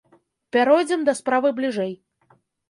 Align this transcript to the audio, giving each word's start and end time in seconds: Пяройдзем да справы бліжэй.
Пяройдзем 0.55 1.03
да 1.09 1.15
справы 1.19 1.53
бліжэй. 1.61 1.93